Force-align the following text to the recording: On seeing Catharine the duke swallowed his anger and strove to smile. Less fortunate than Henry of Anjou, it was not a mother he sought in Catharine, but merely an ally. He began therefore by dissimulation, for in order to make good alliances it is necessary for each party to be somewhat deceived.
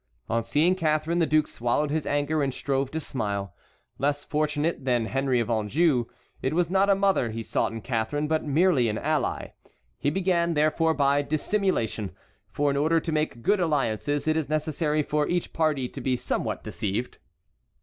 On 0.27 0.43
seeing 0.43 0.73
Catharine 0.73 1.19
the 1.19 1.27
duke 1.27 1.45
swallowed 1.45 1.91
his 1.91 2.07
anger 2.07 2.41
and 2.41 2.51
strove 2.51 2.89
to 2.89 2.99
smile. 2.99 3.53
Less 3.99 4.25
fortunate 4.25 4.83
than 4.83 5.05
Henry 5.05 5.39
of 5.39 5.51
Anjou, 5.51 6.05
it 6.41 6.55
was 6.55 6.71
not 6.71 6.89
a 6.89 6.95
mother 6.95 7.29
he 7.29 7.43
sought 7.43 7.71
in 7.71 7.81
Catharine, 7.81 8.27
but 8.27 8.43
merely 8.43 8.89
an 8.89 8.97
ally. 8.97 9.49
He 9.99 10.09
began 10.09 10.55
therefore 10.55 10.95
by 10.95 11.21
dissimulation, 11.21 12.15
for 12.51 12.71
in 12.71 12.77
order 12.77 12.99
to 12.99 13.11
make 13.11 13.43
good 13.43 13.59
alliances 13.59 14.27
it 14.27 14.35
is 14.35 14.49
necessary 14.49 15.03
for 15.03 15.27
each 15.27 15.53
party 15.53 15.87
to 15.89 16.01
be 16.01 16.17
somewhat 16.17 16.63
deceived. 16.63 17.19